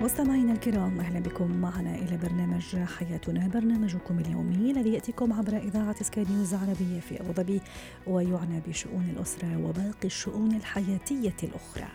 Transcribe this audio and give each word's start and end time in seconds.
مستمعينا 0.00 0.52
الكرام 0.52 1.00
أهلا 1.00 1.20
بكم 1.20 1.60
معنا 1.60 1.94
إلى 1.94 2.16
برنامج 2.16 2.76
حياتنا 2.76 3.48
برنامجكم 3.48 4.18
اليومي 4.18 4.70
الذي 4.70 4.92
يأتيكم 4.92 5.32
عبر 5.32 5.56
إذاعة 5.56 6.02
سكاي 6.02 6.24
نيوز 6.30 6.54
عربية 6.54 7.00
في 7.00 7.20
أبو 7.20 7.32
ظبي 7.32 7.60
ويعنى 8.06 8.60
بشؤون 8.68 9.08
الأسرة 9.16 9.56
وباقي 9.64 10.04
الشؤون 10.04 10.56
الحياتية 10.56 11.36
الأخرى. 11.42 11.88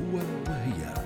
هو 0.00 0.16
وهي 0.48 0.99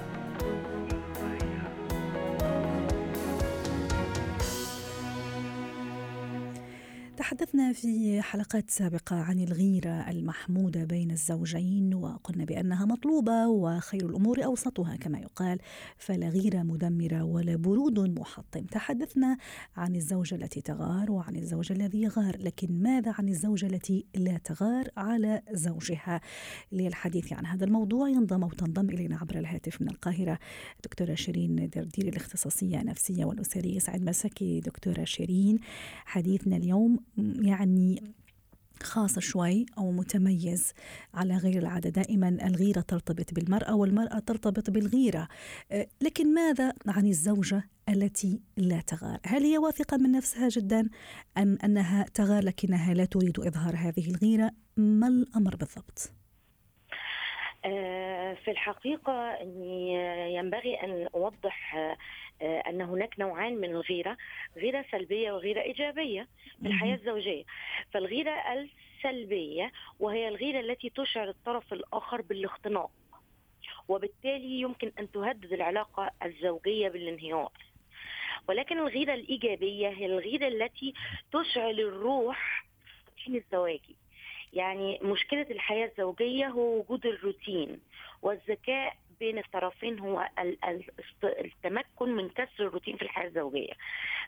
تحدثنا 7.35 7.73
في 7.73 8.23
حلقات 8.23 8.71
سابقة 8.71 9.17
عن 9.17 9.41
الغيرة 9.41 10.11
المحمودة 10.11 10.85
بين 10.85 11.11
الزوجين 11.11 11.95
وقلنا 11.95 12.45
بأنها 12.45 12.85
مطلوبة 12.85 13.49
وخير 13.49 14.07
الأمور 14.07 14.45
أوسطها 14.45 14.97
كما 14.97 15.19
يقال 15.19 15.59
فلا 15.97 16.29
غيرة 16.29 16.63
مدمرة 16.63 17.25
ولا 17.25 17.57
برود 17.57 18.19
محطم. 18.21 18.61
تحدثنا 18.61 19.37
عن 19.77 19.97
الزوجة 19.97 20.35
التي 20.35 20.61
تغار 20.61 21.13
وعن 21.13 21.37
الزوج 21.37 21.73
الذي 21.73 22.03
يغار 22.03 22.37
لكن 22.41 22.83
ماذا 22.83 23.15
عن 23.19 23.29
الزوجة 23.29 23.67
التي 23.67 24.05
لا 24.15 24.39
تغار 24.39 24.89
على 24.97 25.43
زوجها؟ 25.53 26.21
للحديث 26.73 27.33
عن 27.33 27.47
هذا 27.47 27.65
الموضوع 27.65 28.09
ينضم 28.09 28.43
أو 28.43 28.51
تنضم 28.51 28.91
إلينا 28.91 29.17
عبر 29.17 29.39
الهاتف 29.39 29.83
من 29.83 29.89
القاهرة 29.89 30.39
دكتورة 30.85 31.15
شيرين 31.15 31.71
دردير 31.75 32.09
الاختصاصية 32.09 32.81
النفسية 32.81 33.25
والأسرية. 33.25 33.79
سعد 33.79 34.03
مسكي 34.03 34.61
دكتورة 34.61 35.05
شيرين. 35.05 35.59
حديثنا 36.05 36.57
اليوم 36.57 36.99
يعني 37.43 38.15
خاص 38.83 39.19
شوي 39.19 39.67
أو 39.79 39.93
متميز 39.93 40.73
على 41.15 41.37
غير 41.37 41.59
العادة. 41.59 41.91
دائما 41.91 42.29
الغيرة 42.29 42.81
ترتبط 42.81 43.35
بالمرأة 43.35 43.75
والمرأة 43.75 44.19
ترتبط 44.19 44.71
بالغيرة. 44.71 45.29
أه، 45.73 45.87
لكن 46.01 46.35
ماذا 46.35 46.73
عن 46.87 47.07
الزوجة 47.07 47.65
التي 47.89 48.41
لا 48.57 48.81
تغار؟ 48.81 49.19
هل 49.27 49.43
هي 49.43 49.59
واثقة 49.59 49.97
من 49.97 50.13
نفسها 50.13 50.49
جدا 50.49 50.89
أم 51.39 51.59
أنها 51.65 52.07
تغار 52.15 52.45
لكنها 52.45 52.95
لا 52.95 53.05
تريد 53.05 53.41
إظهار 53.41 53.77
هذه 53.77 54.11
الغيرة؟ 54.11 54.51
ما 54.77 55.09
الأمر 55.09 55.57
بالضبط؟ 55.57 56.13
أه، 57.65 58.35
في 58.35 58.51
الحقيقة 58.51 59.37
ينبغي 60.27 60.75
أن 60.75 61.09
أوضح 61.15 61.77
آه، 62.43 62.61
أن 62.61 62.81
هناك 62.81 63.21
نوعان 63.21 63.57
من 63.57 63.71
الغيرة 63.71 64.17
غيرة 64.57 64.85
سلبية 64.91 65.33
وغيرة 65.33 65.63
إيجابية 65.63 66.29
في 66.63 66.69
الحياة 66.69 66.95
الزوجية. 66.95 67.45
فالغيرة 67.93 68.33
السلبية 68.33 69.73
وهي 70.01 70.29
الغيرة 70.29 70.61
التي 70.61 70.91
تشعر 70.91 71.29
الطرف 71.29 71.73
الآخر 71.73 72.23
بالاختناق 72.23 72.91
وبالتالي 73.89 74.61
يمكن 74.61 74.93
أن 74.99 75.11
تهدد 75.11 75.53
العلاقة 75.53 76.11
الزوجية 76.25 76.89
بالانهيار. 76.89 77.53
ولكن 78.49 78.79
الغيرة 78.79 79.15
الإيجابية 79.15 79.89
هي 79.89 80.07
الغيرة 80.07 80.49
التي 80.49 80.95
تشعل 81.33 81.81
الروح 81.81 82.65
في 83.17 83.39
الزواجي 83.39 83.97
يعني 84.55 84.99
مشكلة 85.03 85.47
الحياة 85.51 85.87
الزوجية 85.87 86.47
هو 86.47 86.79
وجود 86.79 87.07
الروتين 87.07 87.81
والذكاء 88.23 88.97
بين 89.21 89.39
الطرفين 89.39 89.99
هو 89.99 90.29
التمكن 91.25 92.09
من 92.09 92.29
كسر 92.29 92.67
الروتين 92.67 92.97
في 92.97 93.03
الحياة 93.03 93.27
الزوجية. 93.27 93.73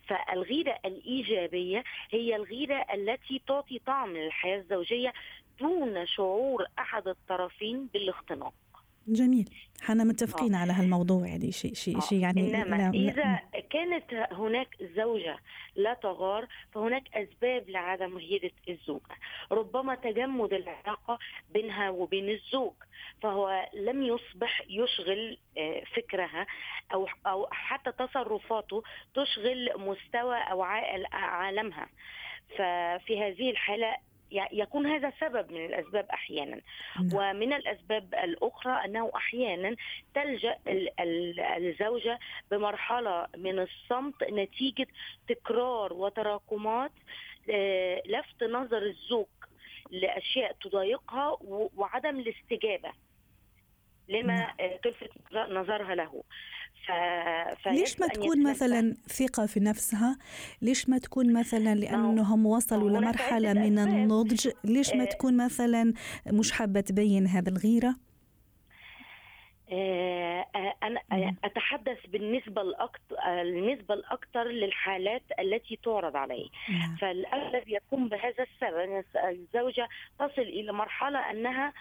فالغيرة 0.06 0.78
الإيجابية 0.84 1.84
هي 2.10 2.36
الغيرة 2.36 2.86
التي 2.94 3.42
تعطي 3.48 3.78
طعم 3.78 4.16
للحياة 4.16 4.56
الزوجية 4.58 5.12
دون 5.60 6.06
شعور 6.06 6.66
أحد 6.78 7.08
الطرفين 7.08 7.86
بالاختناق. 7.86 8.54
جميل. 9.08 9.50
إحنا 9.82 10.04
متفقين 10.04 10.54
آه. 10.54 10.58
على 10.58 10.72
هالموضوع 10.72 11.26
يعني 11.26 11.52
شيء 11.52 11.74
شيء 11.74 12.00
شيء 12.00 12.18
يعني 12.18 12.54
إنما 12.54 12.76
لا 12.76 12.90
إذا 12.90 13.40
كانت 13.70 14.14
هناك 14.32 14.76
زوجة 14.96 15.38
لا 15.76 15.94
تغار 15.94 16.46
فهناك 16.72 17.02
أسباب 17.14 17.70
لعدم 17.70 18.18
غيرة 18.18 18.50
الزوجة 18.68 19.16
ربما 19.52 19.94
تجمد 19.94 20.52
العلاقة 20.52 21.18
بينها 21.50 21.90
وبين 21.90 22.30
الزوج 22.30 22.72
فهو 23.22 23.68
لم 23.74 24.02
يصبح 24.02 24.62
يشغل 24.68 25.38
آه، 25.58 25.82
فكرها 25.96 26.46
أو 26.94 27.08
أو 27.26 27.48
حتى 27.50 27.92
تصرفاته 27.92 28.82
تشغل 29.14 29.70
مستوى 29.76 30.36
أو 30.36 30.62
عالمها. 31.12 31.88
ففي 32.50 33.22
هذه 33.22 33.50
الحالة 33.50 33.96
يكون 34.30 34.86
هذا 34.86 35.12
سبب 35.20 35.52
من 35.52 35.64
الأسباب 35.64 36.06
أحيانا 36.10 36.60
نعم. 36.96 37.08
ومن 37.14 37.52
الأسباب 37.52 38.14
الأخرى 38.14 38.84
أنه 38.84 39.12
أحيانا 39.16 39.76
تلجأ 40.14 40.58
الزوجة 41.56 42.18
بمرحلة 42.50 43.26
من 43.36 43.58
الصمت 43.58 44.22
نتيجة 44.22 44.86
تكرار 45.28 45.92
وتراكمات 45.92 46.92
آه، 47.50 48.02
لفت 48.06 48.44
نظر 48.44 48.82
الزوج 48.82 49.26
لأشياء 49.90 50.52
تضايقها 50.52 51.36
وعدم 51.76 52.20
الاستجابة 52.20 52.92
لما 54.08 54.36
نعم. 54.36 54.54
آه، 54.60 54.76
تلفت 54.76 55.10
نظرها 55.32 55.94
له 55.94 56.22
ف... 56.84 57.68
ليش 57.68 58.00
ما 58.00 58.06
تكون 58.06 58.50
مثلا 58.50 58.94
ثقة 59.06 59.46
في 59.46 59.60
نفسها؟ 59.60 60.18
ليش 60.62 60.88
ما 60.88 60.98
تكون 60.98 61.32
مثلا 61.32 61.74
لأنهم 61.74 62.46
وصلوا 62.46 62.90
لمرحلة 62.90 63.52
من 63.52 63.78
النضج 63.78 64.48
ليش 64.64 64.94
ما 64.94 65.02
آه. 65.02 65.06
تكون 65.06 65.36
مثلا 65.36 65.92
مش 66.26 66.52
حابة 66.52 66.80
تبين 66.80 67.26
هذا 67.26 67.48
الغيرة؟ 67.48 67.96
آه، 69.72 70.46
أنا 70.82 71.00
أتحدث 71.44 72.06
بالنسبة 72.06 72.62
الأكثر 72.62 73.16
النسبة 73.26 73.94
الأكثر 73.94 74.44
للحالات 74.44 75.22
التي 75.38 75.78
تعرض 75.84 76.16
علي 76.16 76.50
نعم. 76.68 76.96
فالأغلب 76.96 77.68
يكون 77.68 78.08
بهذا 78.08 78.44
السبب 78.44 79.04
الزوجة 79.16 79.88
تصل 80.18 80.42
إلى 80.42 80.72
مرحلة 80.72 81.30
أنها 81.30 81.72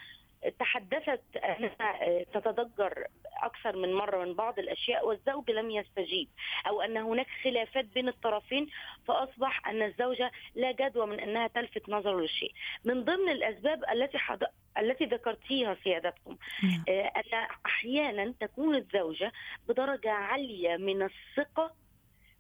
تحدثت 0.59 1.38
أنها 1.38 2.23
تتضجر 2.34 3.07
أكثر 3.44 3.75
من 3.75 3.94
مرة 3.94 4.25
من 4.25 4.34
بعض 4.34 4.59
الأشياء 4.59 5.07
والزوج 5.07 5.51
لم 5.51 5.72
يستجيب 5.72 6.28
أو 6.68 6.81
أن 6.81 6.97
هناك 6.97 7.28
خلافات 7.44 7.85
بين 7.85 8.07
الطرفين 8.07 8.68
فأصبح 9.07 9.68
أن 9.68 9.81
الزوجة 9.81 10.31
لا 10.56 10.72
جدوى 10.72 11.06
من 11.07 11.19
أنها 11.19 11.47
تلفت 11.47 11.90
نظره 11.90 12.19
للشيء. 12.19 12.51
من 12.85 13.03
ضمن 13.03 13.29
الأسباب 13.29 13.84
التي 13.91 14.18
حض... 14.18 14.44
التي 14.78 15.06
ذكرتيها 15.06 15.78
سيادتكم 15.84 16.38
نعم. 16.63 16.84
آه 16.90 17.01
أن 17.01 17.47
أحيانا 17.66 18.34
تكون 18.40 18.75
الزوجة 18.75 19.31
بدرجة 19.67 20.12
عالية 20.12 20.78
من 20.78 21.02
الثقة 21.02 21.72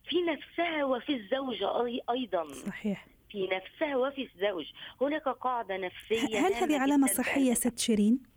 في 0.09 0.21
نفسها 0.21 0.85
وفي 0.85 1.13
الزوجه 1.13 2.01
أيضا. 2.09 2.53
صحيح. 2.53 3.07
في 3.29 3.47
نفسها 3.47 3.95
وفي 3.97 4.29
الزوج. 4.35 4.65
هناك 5.01 5.27
قاعدة 5.27 5.77
نفسية 5.77 6.47
هل 6.47 6.53
هذه 6.53 6.79
علامة 6.79 7.07
صحية 7.07 7.53
ست 7.53 7.79
شيرين؟ 7.79 8.34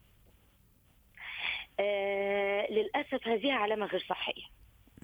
آه 1.81 2.73
للأسف 2.73 3.29
هذه 3.29 3.53
علامة 3.53 3.87
غير 3.87 4.05
صحية 4.09 4.43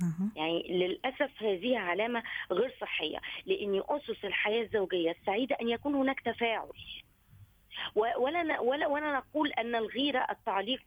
أه. 0.02 0.36
يعني 0.36 0.66
للأسف 0.68 1.42
هذه 1.42 1.78
علامة 1.78 2.22
غير 2.52 2.74
صحية 2.80 3.18
لأن 3.46 3.82
أسس 3.88 4.24
الحياة 4.24 4.62
الزوجية 4.62 5.10
السعيدة 5.10 5.56
أن 5.60 5.68
يكون 5.68 5.94
هناك 5.94 6.20
تفاعل 6.20 6.68
ولا 7.94 8.60
ولا 8.60 8.86
ولا 8.86 9.12
نقول 9.12 9.52
أن 9.52 9.74
الغيرة 9.74 10.26
التعليق 10.30 10.82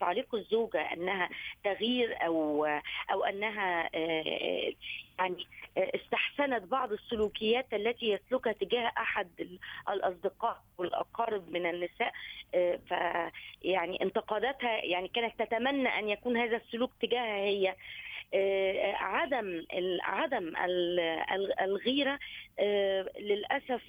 تعليق 0.00 0.34
الزوجة 0.34 0.80
أنها 0.80 1.28
تغير 1.64 2.26
أو 2.26 2.64
أو 3.12 3.24
أنها 3.24 3.90
آه، 3.94 4.72
يعني 5.18 5.46
استحسنت 5.78 6.62
بعض 6.62 6.92
السلوكيات 6.92 7.74
التي 7.74 8.06
يسلكها 8.06 8.52
تجاه 8.52 8.92
أحد 8.98 9.58
الأصدقاء 9.88 10.62
والاقارب 10.78 11.50
من 11.50 11.66
النساء 11.66 12.12
آه، 12.54 13.32
يعني 13.68 14.02
انتقاداتها 14.02 14.84
يعني 14.84 15.08
كانت 15.08 15.32
تتمنى 15.38 15.88
أن 15.88 16.08
يكون 16.08 16.36
هذا 16.36 16.56
السلوك 16.56 16.90
تجاهها 17.02 17.44
هي. 17.44 17.74
آه، 18.34 18.94
عدم 18.94 19.64
عدم 20.02 20.52
الغيرة 21.62 22.18
للأسف 23.20 23.82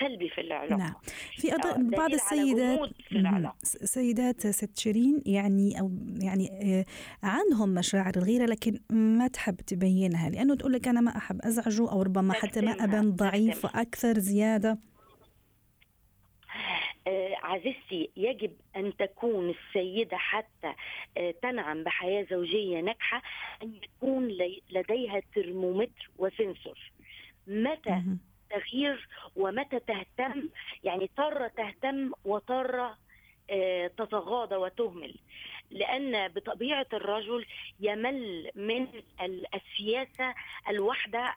سلبي 0.00 0.28
في 0.28 0.40
العلاقة. 0.40 0.76
نعم. 0.76 0.94
في 1.36 1.50
بعض 1.96 2.12
السيدات 2.12 2.90
سيدات 3.64 4.46
ست 4.46 4.78
شيرين 4.78 5.22
يعني 5.26 5.80
أو 5.80 5.90
يعني 6.22 6.84
عندهم 7.22 7.68
مشاعر 7.68 8.12
الغيرة 8.16 8.44
لكن 8.44 8.80
ما 8.90 9.28
تحب 9.28 9.56
تبينها 9.56 10.30
لأنه 10.30 10.54
تقول 10.54 10.72
لك 10.72 10.88
أنا 10.88 11.00
ما 11.00 11.16
أحب 11.16 11.40
أزعجه 11.42 11.92
أو 11.92 12.02
ربما 12.02 12.32
حتى 12.32 12.60
ما 12.60 12.84
أبان 12.84 13.10
ضعيف 13.10 13.66
أكثر 13.66 14.18
زيادة. 14.18 14.70
آه 14.70 14.93
عزيزتي 17.42 18.10
يجب 18.16 18.52
أن 18.76 18.96
تكون 18.96 19.50
السيدة 19.50 20.16
حتى 20.16 20.74
آه 21.16 21.34
تنعم 21.42 21.84
بحياة 21.84 22.26
زوجية 22.30 22.80
ناجحة 22.80 23.22
أن 23.62 23.74
يكون 23.82 24.28
لديها 24.70 25.22
ترمومتر 25.34 26.10
وسنسور. 26.18 26.78
متى 27.46 28.02
تغيير 28.50 29.08
ومتى 29.36 29.80
تهتم؟ 29.80 30.48
يعني 30.84 31.10
ترى 31.16 31.48
تهتم 31.48 32.12
وترى 32.24 32.94
آه، 33.50 33.86
تتغاضى 33.86 34.56
وتهمل. 34.56 35.14
لأن 35.70 36.28
بطبيعة 36.28 36.86
الرجل 36.92 37.46
يمل 37.80 38.50
من 38.54 38.86
السياسة 39.54 40.34
الواحدة 40.68 41.34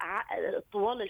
طوال 0.72 1.02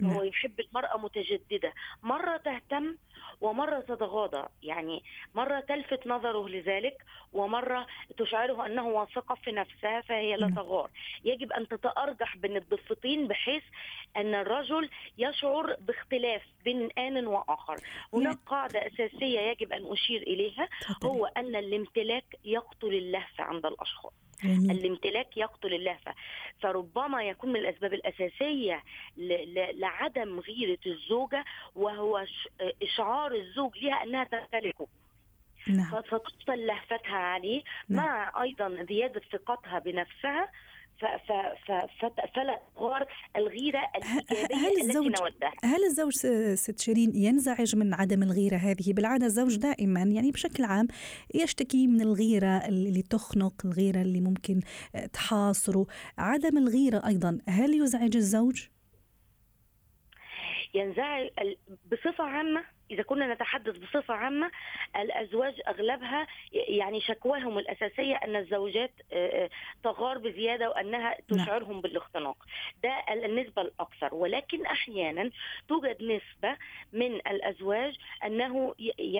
الحياة 0.00 0.14
هو 0.14 0.22
نعم. 0.22 0.28
يحب 0.28 0.60
المرأة 0.60 0.98
متجددة 0.98 1.72
مرة 2.02 2.36
تهتم 2.36 2.96
ومرة 3.40 3.80
تتغاضى 3.80 4.48
يعني 4.62 5.02
مرة 5.34 5.60
تلفت 5.60 6.06
نظره 6.06 6.48
لذلك 6.48 7.04
ومرة 7.32 7.86
تشعره 8.18 8.66
أنه 8.66 8.88
واثقة 8.88 9.34
في 9.34 9.52
نفسها 9.52 10.00
فهي 10.00 10.36
لا 10.36 10.46
نعم. 10.46 10.54
تغار 10.54 10.90
يجب 11.24 11.52
أن 11.52 11.68
تتأرجح 11.68 12.36
بين 12.36 12.56
الضفتين 12.56 13.28
بحيث 13.28 13.62
أن 14.16 14.34
الرجل 14.34 14.90
يشعر 15.18 15.76
باختلاف 15.80 16.42
بين 16.64 16.88
آن 16.98 17.26
وآخر 17.26 17.76
هناك 18.14 18.36
نعم. 18.36 18.44
قاعدة 18.46 18.86
أساسية 18.86 19.40
يجب 19.40 19.72
أن 19.72 19.92
أشير 19.92 20.22
إليها 20.22 20.68
هو 21.04 21.26
أن 21.26 21.56
الامتلاك 21.56 22.24
يقتل 22.44 22.94
اللهفة 22.94 23.44
عند 23.44 23.66
الأشخاص 23.66 24.12
جميل. 24.44 24.70
الامتلاك 24.70 25.36
يقتل 25.36 25.74
اللهفة 25.74 26.14
فربما 26.60 27.22
يكون 27.22 27.50
من 27.52 27.60
الأسباب 27.60 27.94
الأساسية 27.94 28.82
لعدم 29.74 30.40
غيرة 30.40 30.78
الزوجة 30.86 31.44
وهو 31.74 32.26
إشعار 32.82 33.34
الزوج 33.34 33.78
لها 33.78 34.02
أنها 34.02 34.24
تمتلكه 34.24 34.86
نعم. 35.68 35.90
فتقتل 35.90 36.66
لهفتها 36.66 37.16
عليه 37.16 37.62
نعم. 37.88 38.06
مع 38.06 38.42
أيضا 38.42 38.86
زيادة 38.88 39.22
ثقتها 39.32 39.78
بنفسها 39.78 40.48
فلا 42.34 42.60
تغار 42.76 43.06
الغيرة 43.36 43.80
الإيجابية 43.96 44.56
هل 44.56 44.80
الزوج 44.80 45.06
التي 45.06 45.22
نودها. 45.22 45.52
هل 45.64 45.84
الزوج 45.84 46.12
ست 46.54 46.80
شيرين 46.80 47.14
ينزعج 47.14 47.76
من 47.76 47.94
عدم 47.94 48.22
الغيرة 48.22 48.56
هذه؟ 48.56 48.92
بالعادة 48.92 49.26
الزوج 49.26 49.56
دائما 49.56 50.02
يعني 50.02 50.30
بشكل 50.30 50.64
عام 50.64 50.88
يشتكي 51.34 51.86
من 51.86 52.00
الغيرة 52.00 52.66
اللي 52.68 53.02
تخنق 53.02 53.54
الغيرة 53.64 54.02
اللي 54.02 54.20
ممكن 54.20 54.60
تحاصره. 55.12 55.86
عدم 56.18 56.58
الغيرة 56.58 57.02
أيضا 57.06 57.38
هل 57.48 57.74
يزعج 57.74 58.16
الزوج؟ 58.16 58.66
ينزعج 60.74 61.28
بصفة 61.92 62.24
عامة 62.24 62.64
إذا 62.90 63.02
كنا 63.02 63.34
نتحدث 63.34 63.76
بصفة 63.76 64.14
عامة 64.14 64.50
الأزواج 64.96 65.54
أغلبها 65.68 66.26
يعني 66.52 67.00
شكواهم 67.00 67.58
الأساسية 67.58 68.14
أن 68.14 68.36
الزوجات 68.36 68.90
تغار 69.84 70.18
بزيادة 70.18 70.70
وأنها 70.70 71.16
نعم. 71.32 71.44
تشعرهم 71.44 71.80
بالاختناق. 71.80 72.36
ده 72.82 73.04
النسبة 73.24 73.62
الأكثر. 73.62 74.14
ولكن 74.14 74.66
أحيانا 74.66 75.30
توجد 75.68 76.02
نسبة 76.02 76.56
من 76.92 77.14
الأزواج 77.14 77.96
أنه 78.24 78.74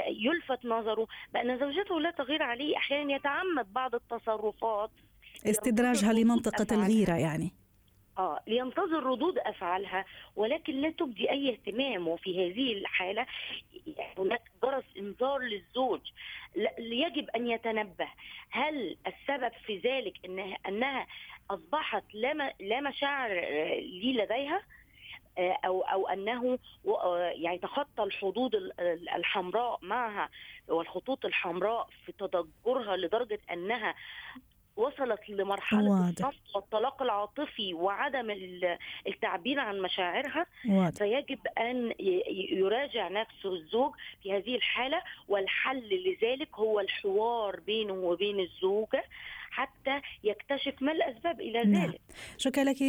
يلفت 0.08 0.64
نظره 0.64 1.06
بأن 1.34 1.58
زوجته 1.58 2.00
لا 2.00 2.10
تغير 2.10 2.42
عليه. 2.42 2.76
أحيانا 2.76 3.14
يتعمد 3.14 3.72
بعض 3.72 3.94
التصرفات. 3.94 4.90
استدراجها 5.46 6.12
لمنطقة 6.12 6.74
الغيرة 6.74 7.16
يعني. 7.16 7.59
آه 8.20 8.40
لينتظر 8.46 9.02
ردود 9.02 9.38
أفعالها 9.38 10.04
ولكن 10.36 10.80
لا 10.80 10.90
تبدي 10.90 11.30
أي 11.30 11.50
اهتمام. 11.50 12.08
وفي 12.08 12.46
هذه 12.46 12.72
الحالة 12.72 13.26
هناك 14.18 14.42
جرس 14.62 14.84
إنذار 14.98 15.38
للزوج 15.38 16.00
يجب 16.78 17.30
أن 17.30 17.46
يتنبه. 17.46 18.08
هل 18.50 18.96
السبب 19.06 19.52
في 19.66 19.78
ذلك 19.78 20.14
انها 20.24 20.56
أنها 20.68 21.06
أصبحت 21.50 22.04
لا 22.60 22.80
مشاعر 22.80 23.30
لي 23.80 24.12
لديها؟ 24.12 24.62
آه، 25.38 25.58
أو 25.64 25.82
أو 25.82 26.08
أنه 26.08 26.58
آه، 26.86 27.32
يعني 27.34 27.58
تخطى 27.58 28.02
الحدود 28.02 28.54
الحمراء 29.16 29.78
معها 29.82 30.28
والخطوط 30.68 31.24
الحمراء 31.24 31.88
في 32.06 32.12
تضجرها 32.12 32.96
لدرجة 32.96 33.40
أنها 33.52 33.94
وصلت 34.80 35.30
لمرحلة 35.30 36.08
الصمت 36.10 36.34
والطلاق 36.54 37.02
العاطفي 37.02 37.74
وعدم 37.74 38.30
التعبير 39.06 39.60
عن 39.60 39.80
مشاعرها 39.80 40.46
واضح. 40.68 40.98
فيجب 40.98 41.38
أن 41.58 41.92
يراجع 42.52 43.08
نفسه 43.08 43.54
الزوج 43.54 43.92
في 44.22 44.32
هذه 44.32 44.54
الحالة 44.54 45.02
والحل 45.28 45.88
لذلك 46.06 46.54
هو 46.54 46.80
الحوار 46.80 47.60
بينه 47.60 47.92
وبين 47.92 48.40
الزوجة 48.40 49.04
حتى 49.50 50.00
يكتشف 50.24 50.82
ما 50.82 50.92
الأسباب 50.92 51.40
إلى 51.40 51.64
نعم. 51.64 51.84
ذلك. 51.84 52.00
شكرا 52.38 52.64
لك 52.64 52.82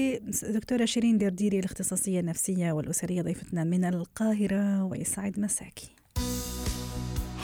دكتورة 0.44 0.86
شيرين 0.86 1.18
درديري 1.18 1.60
الاختصاصية 1.60 2.20
النفسية 2.20 2.72
والأسرية 2.72 3.22
ضيفتنا 3.22 3.64
من 3.64 3.86
القاهرة 3.86 4.86
ويسعد 4.86 5.40
مساكي. 5.40 5.96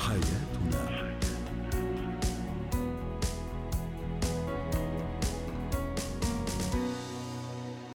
حياتنا 0.08 0.87